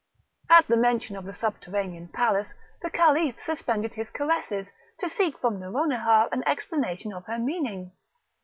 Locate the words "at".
0.49-0.65